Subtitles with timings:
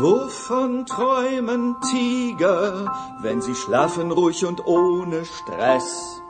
[0.00, 2.84] Wovon träumen Tiger,
[3.22, 6.20] wenn sie schlafen ruhig und ohne Stress?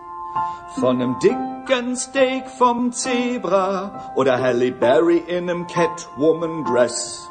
[0.79, 7.29] Von einem dicken Steak vom Zebra oder Halle Berry in einem Catwoman-Dress.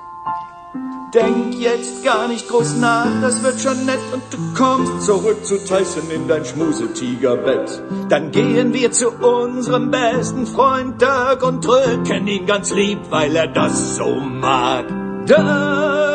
[1.14, 5.58] Denk jetzt gar nicht groß nach, das wird schon nett und du kommst zurück zu
[5.64, 7.82] Tyson in dein Schmusetigerbett.
[8.10, 13.48] Dann gehen wir zu unserem besten Freund Dirk und drücken ihn ganz lieb, weil er
[13.48, 14.84] das so mag.
[15.28, 16.15] Dirk!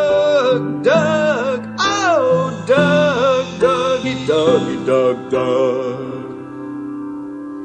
[0.51, 6.27] Doug, Doug, oh, Doug, Dougie, Dougie, Doug, Doug.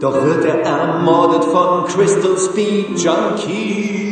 [0.02, 4.05] Doch wird er ermordet von Crystal Speed Junkie.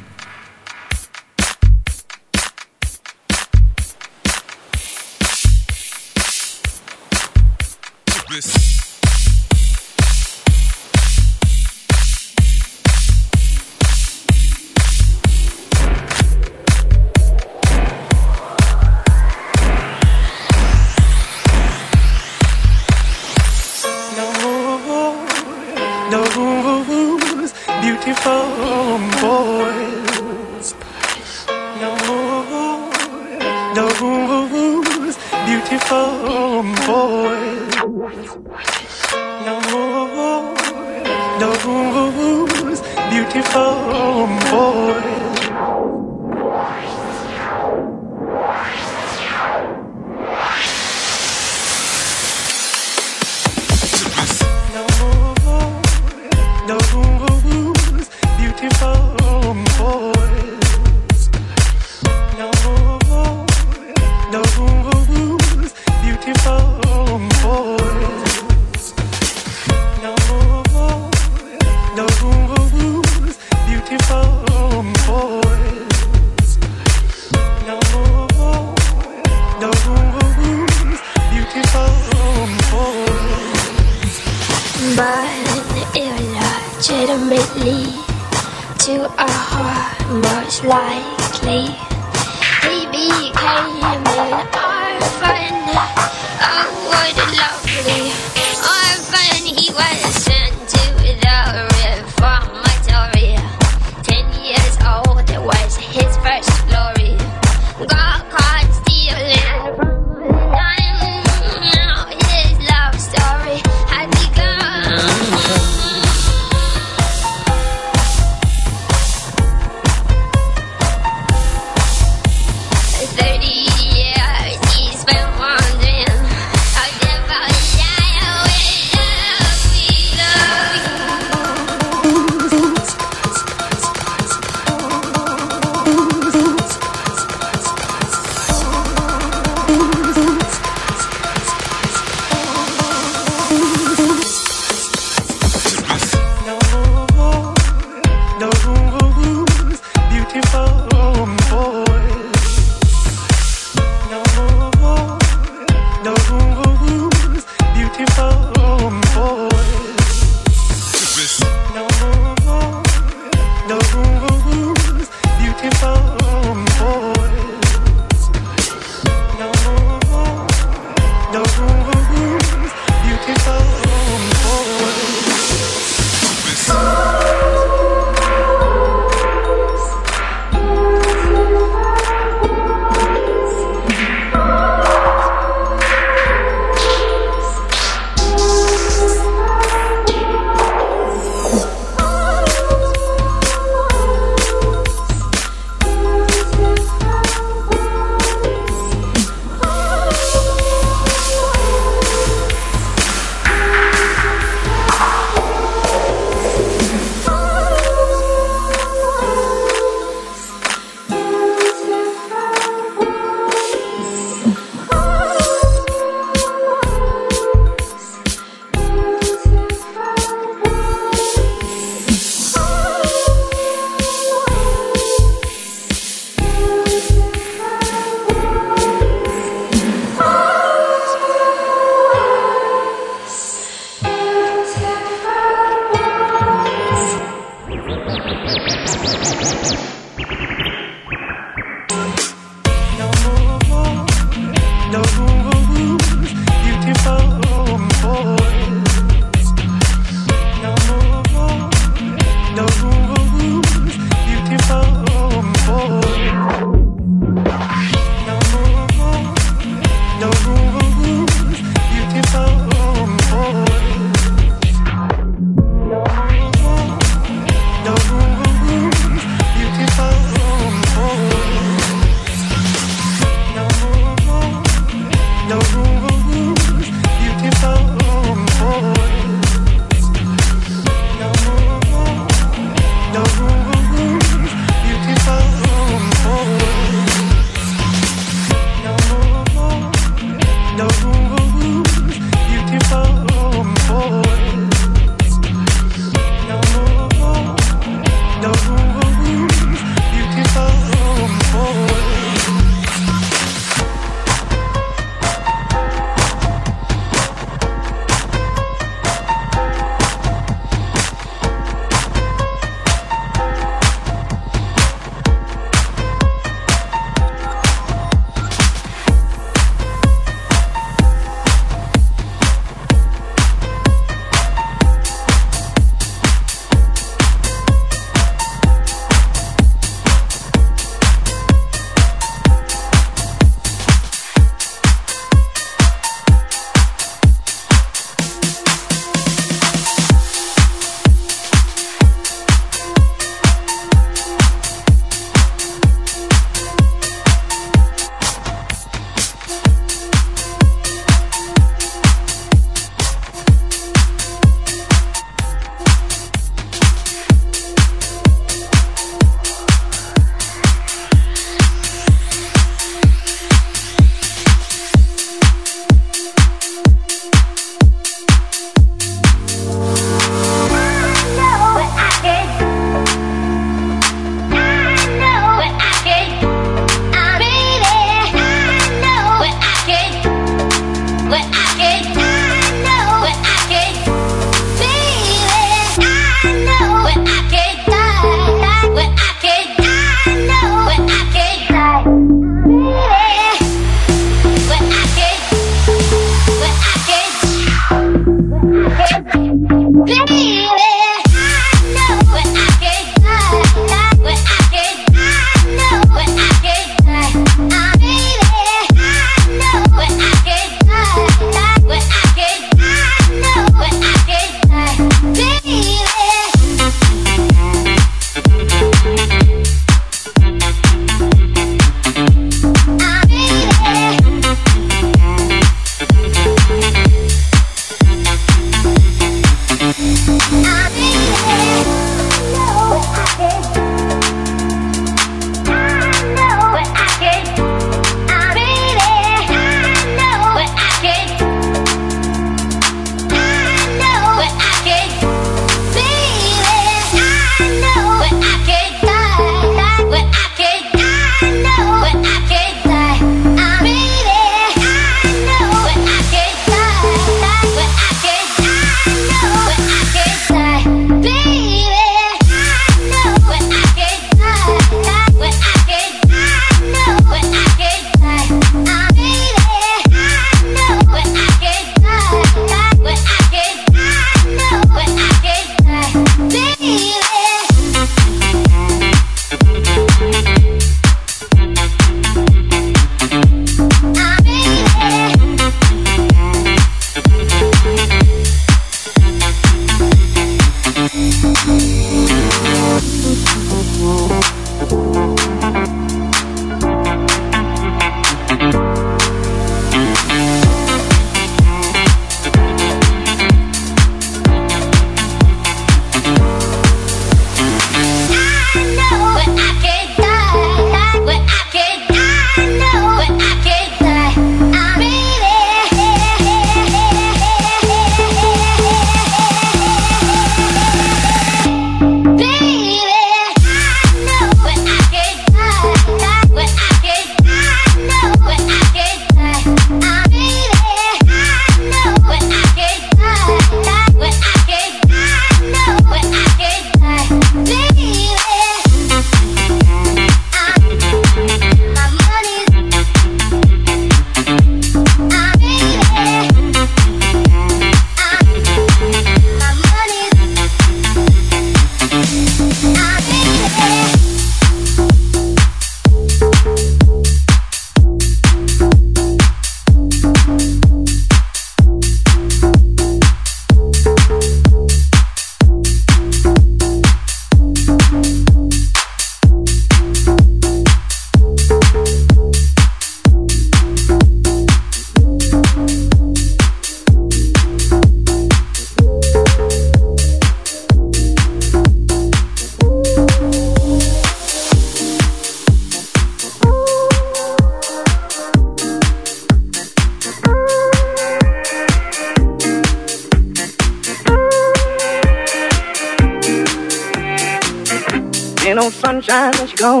[599.12, 600.00] sunshine when she's gone.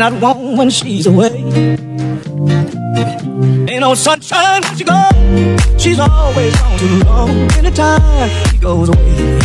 [0.00, 1.30] not warm when she's away.
[3.69, 5.80] Ain't no sunshine when she goes.
[5.83, 7.30] She's always on too long.
[7.52, 9.39] Anytime she goes away.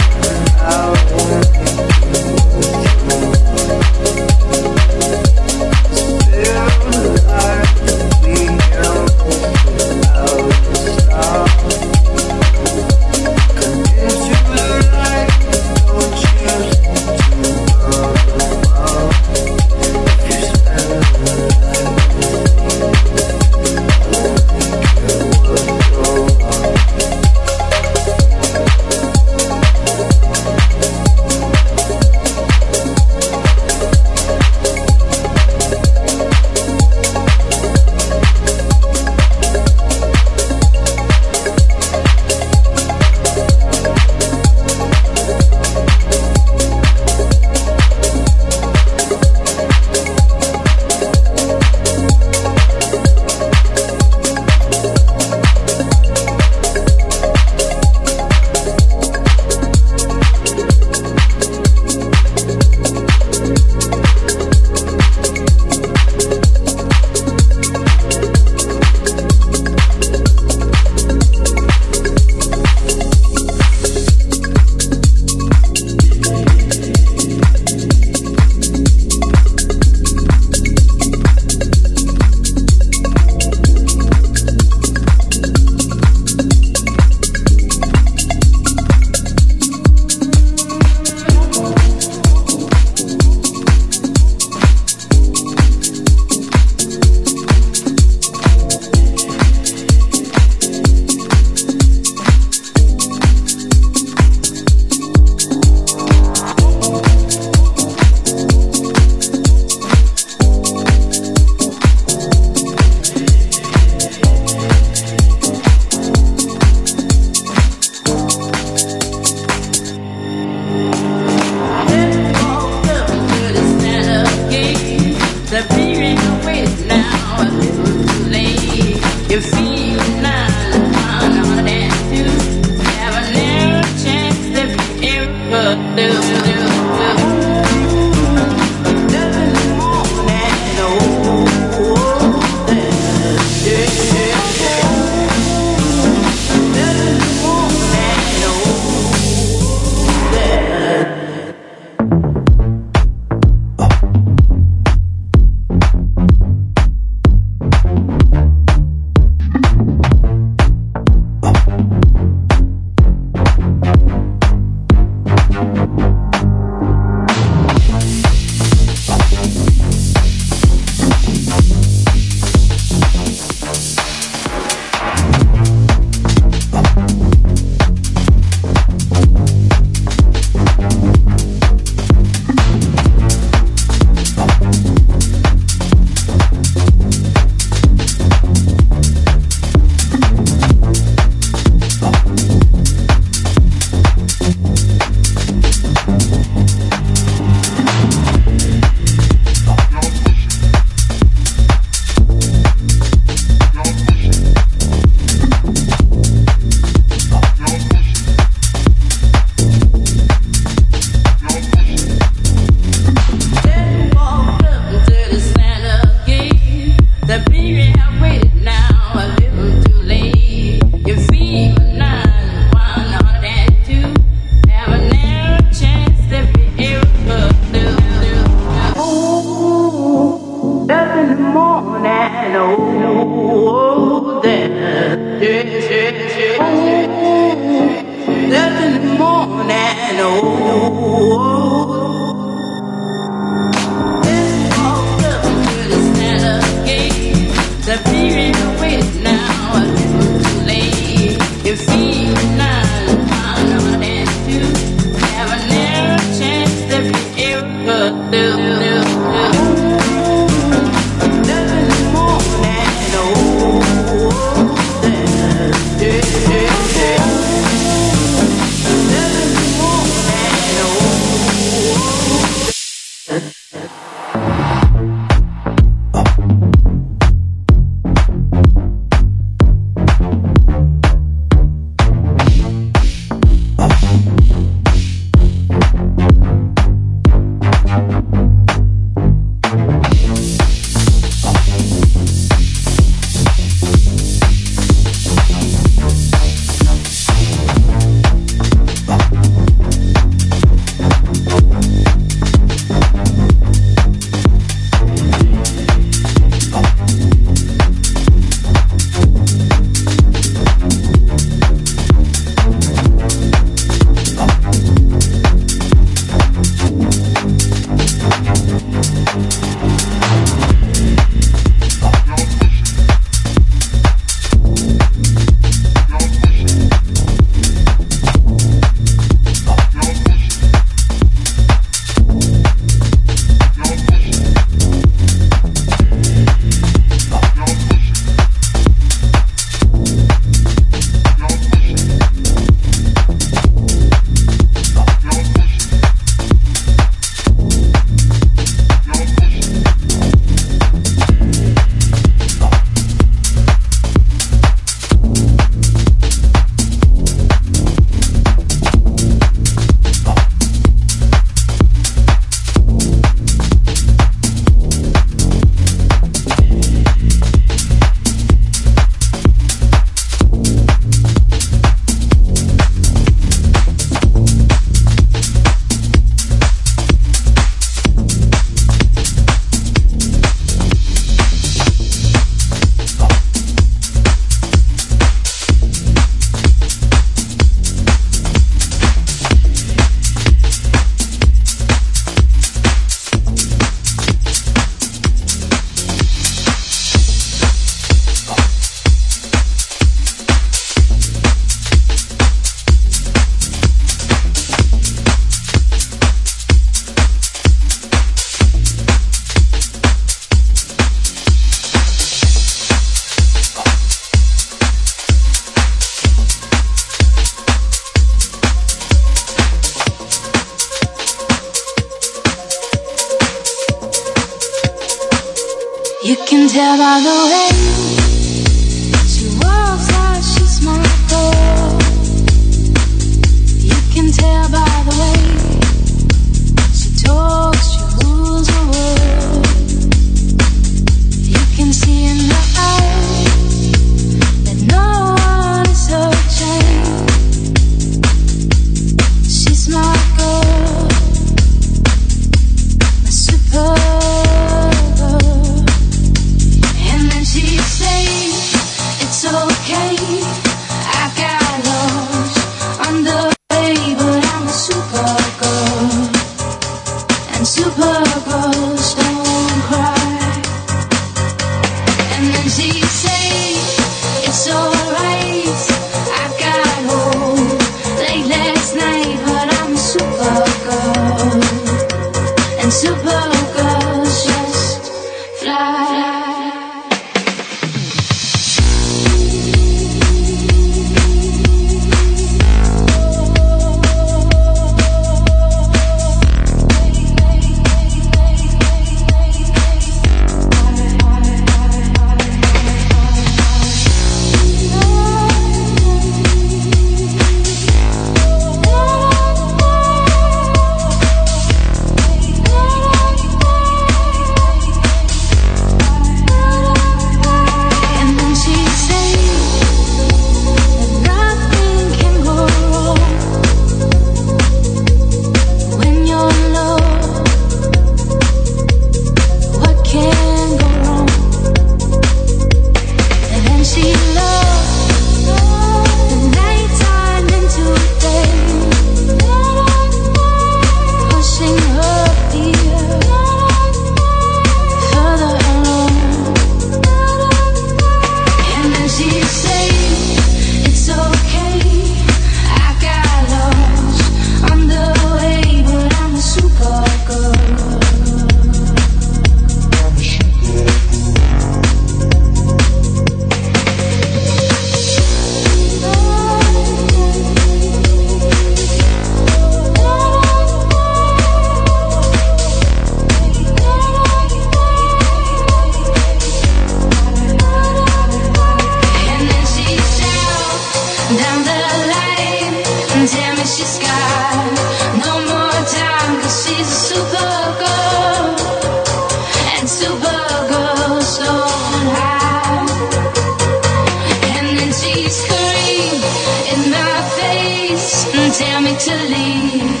[598.63, 600.00] tell me to leave.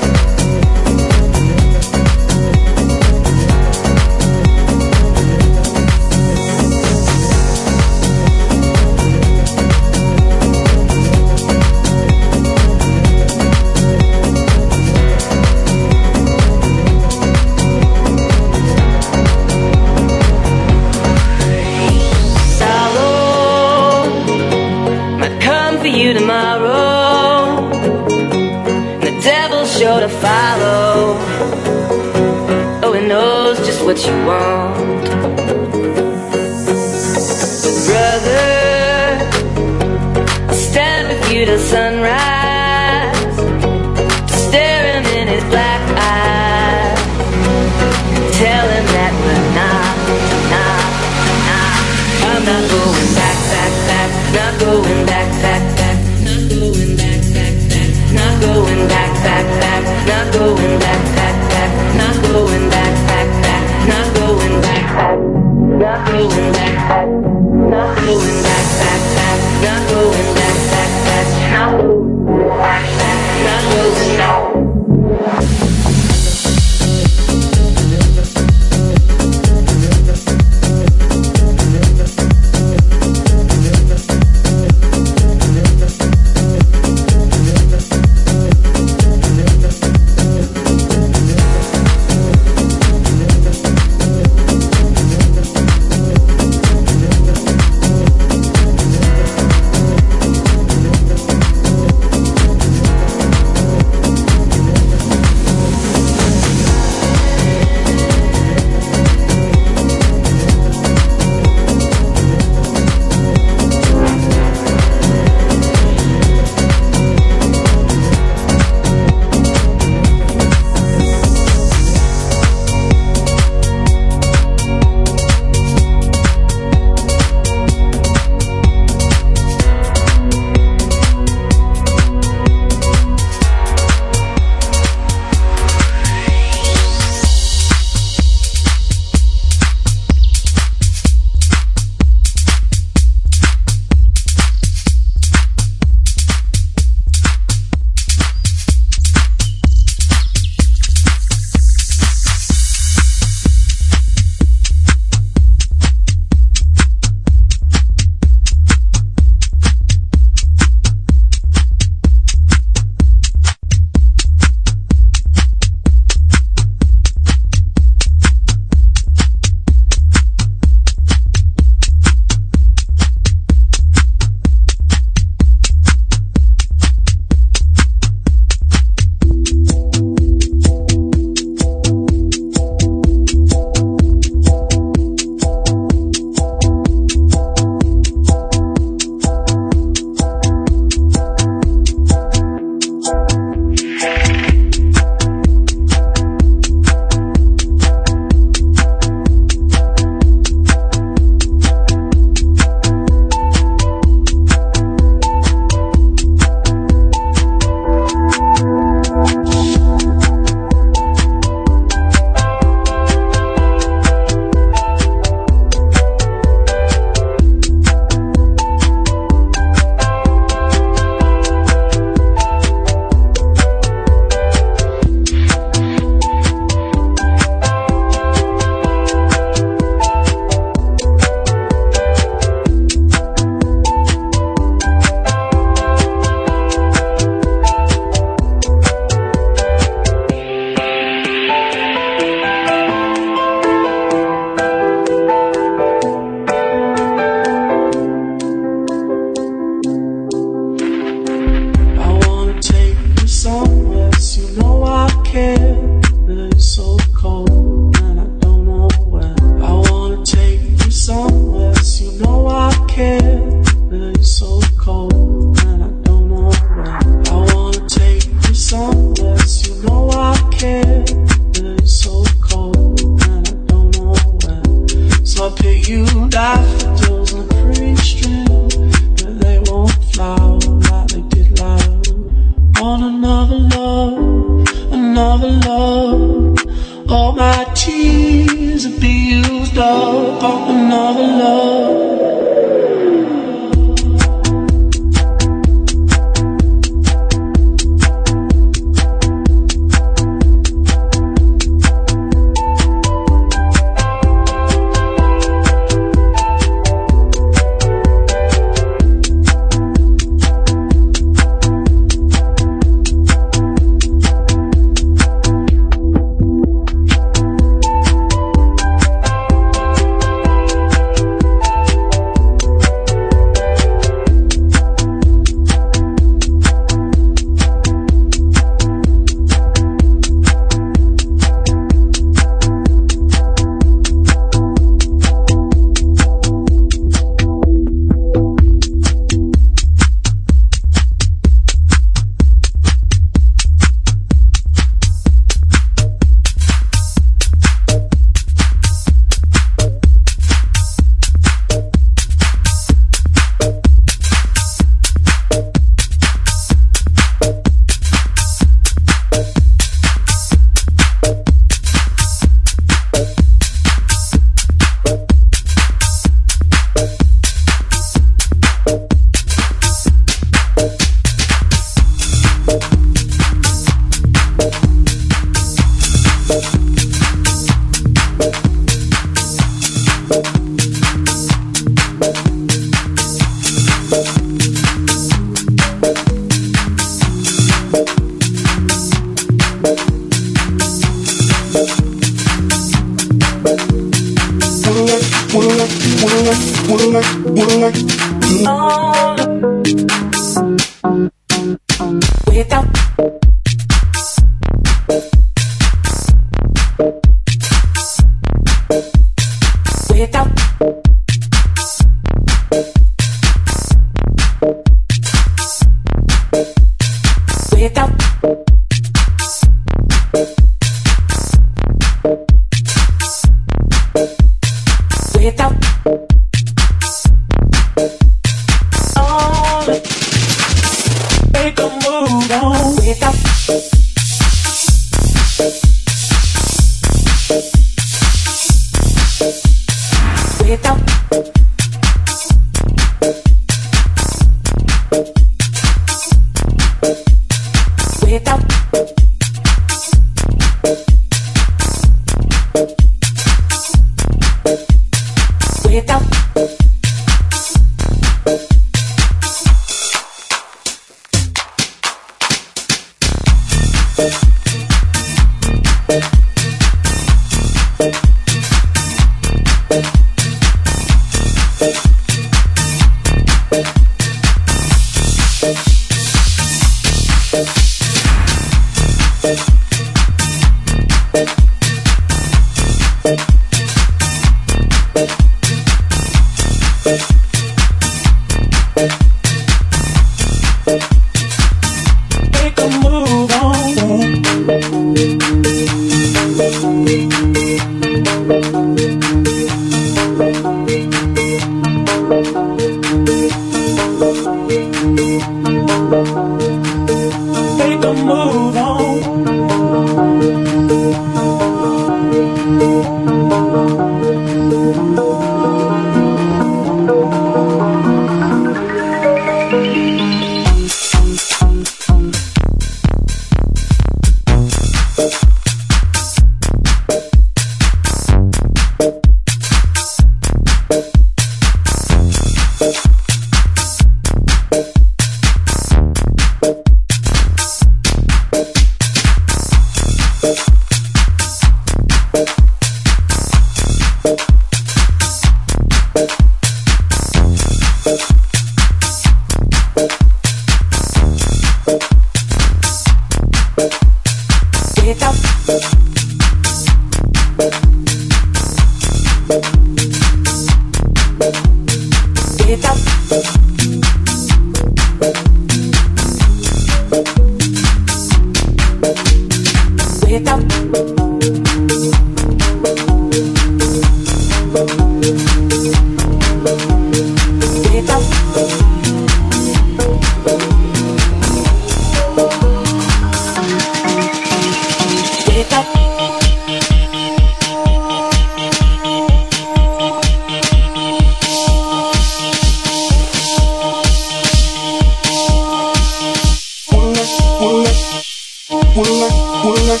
[598.96, 599.32] pull up,
[599.62, 600.00] pull up.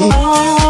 [0.00, 0.63] Oh.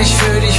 [0.00, 0.49] ich für die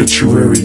[0.00, 0.57] obituary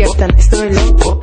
[0.00, 1.19] despiertan, estoy loco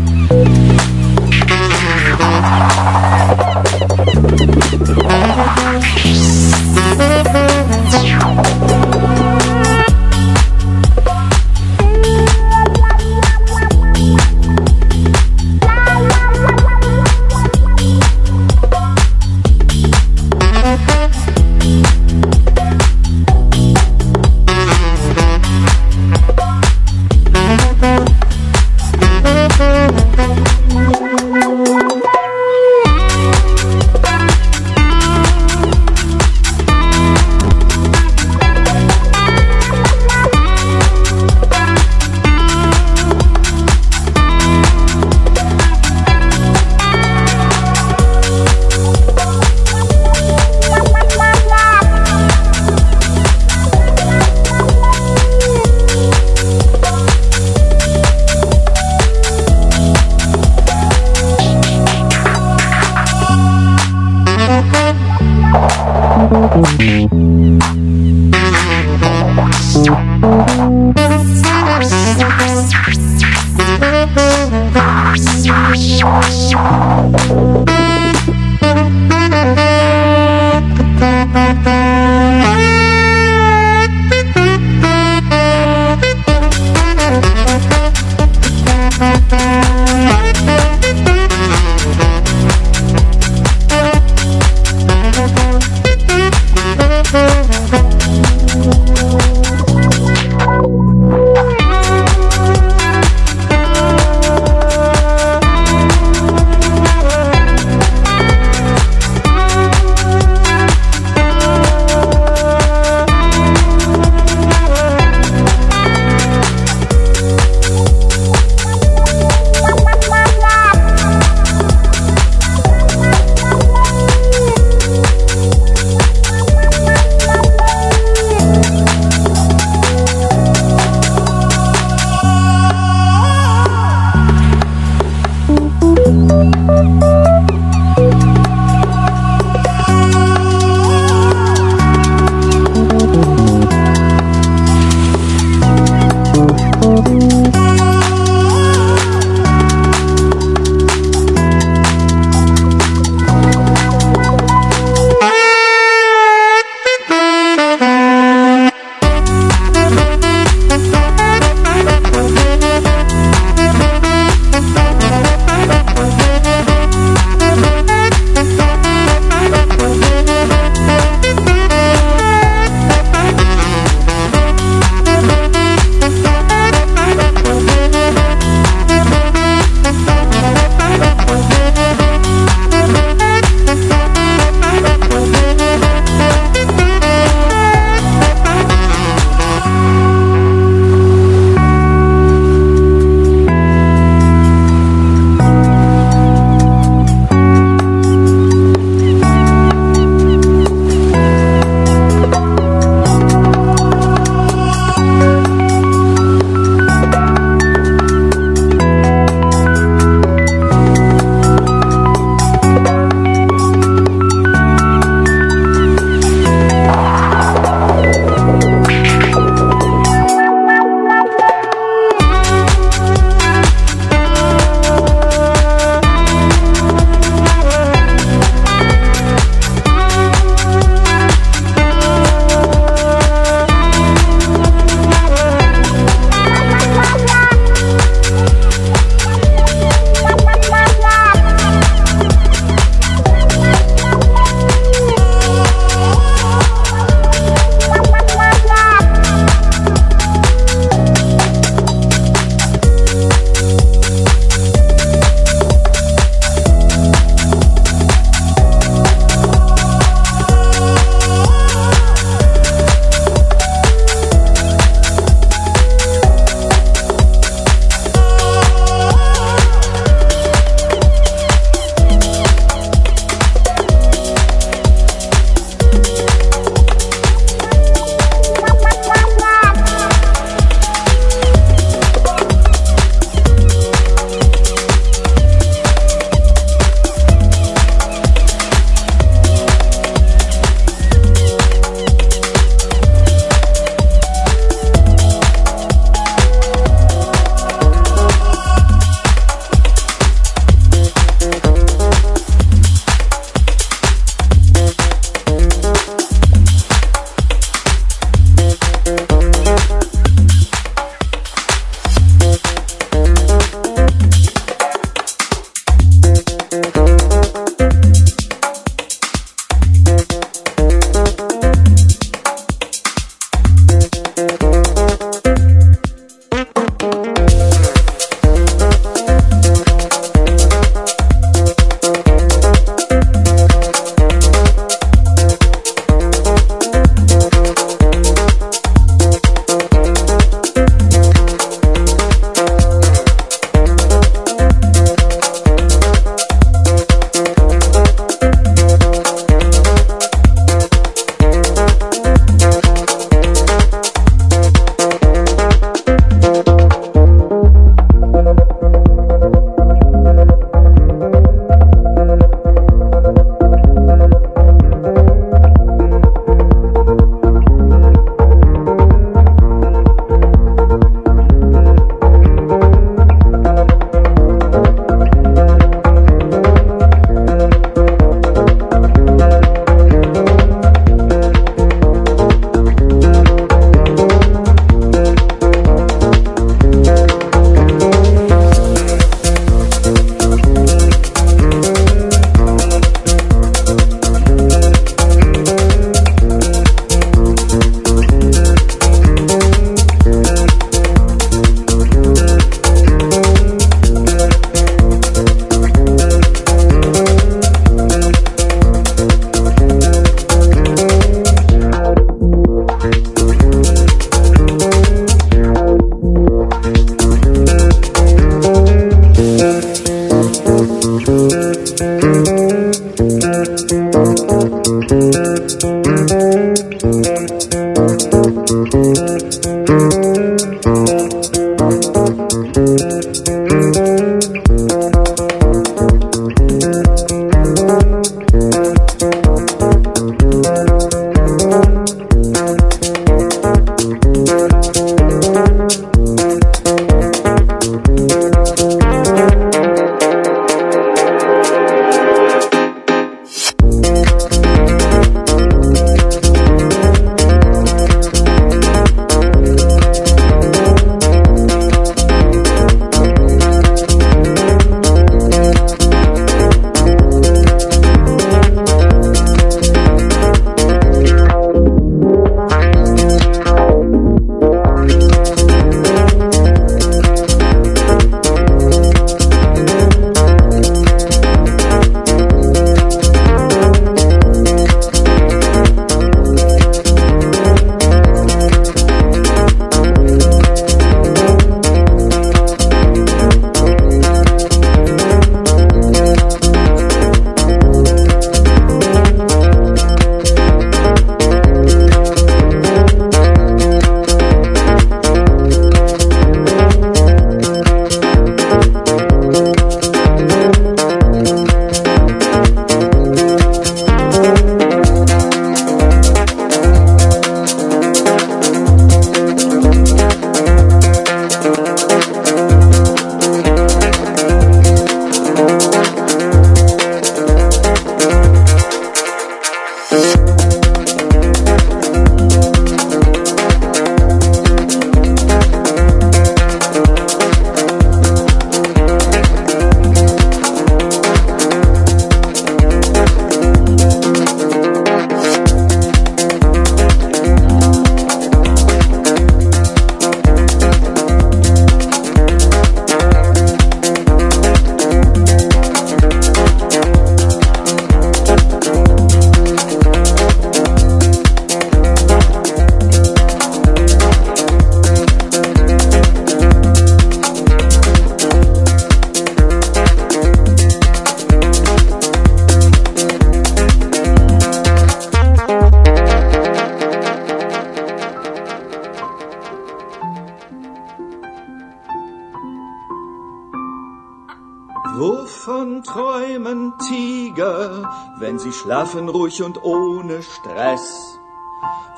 [589.11, 591.37] schlafen ruhig und ohne Stress.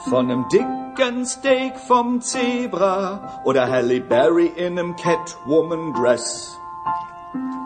[0.10, 6.60] Von einem dicken Steak vom Zebra oder Halle Berry in einem Catwoman-Dress.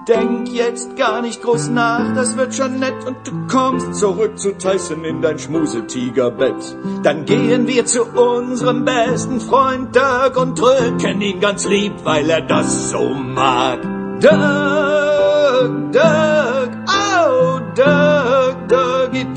[0.07, 4.57] Denk jetzt gar nicht groß nach, das wird schon nett und du kommst zurück zu
[4.57, 6.77] Tyson in dein Schmusetigerbett.
[7.03, 12.41] Dann gehen wir zu unserem besten Freund Dirk und drücken ihn ganz lieb, weil er
[12.41, 13.79] das so mag.
[14.21, 14.76] Dirk!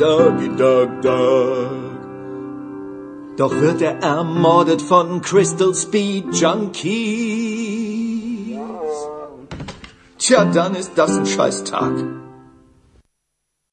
[0.00, 1.76] Doggy Dog Dog.
[3.36, 6.86] Doch wird er ermordet von Crystal Speed Junkies.
[10.16, 12.19] Tja, dann ist das ein Scheißtag.